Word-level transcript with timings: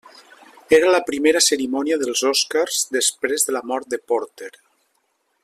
Era 0.77 0.87
la 0.95 1.01
primera 1.09 1.41
cerimònia 1.47 1.99
dels 2.05 2.23
Oscars 2.31 2.81
després 2.97 3.47
de 3.51 3.57
la 3.59 3.63
mort 3.73 3.93
de 3.95 4.01
Porter. 4.13 4.53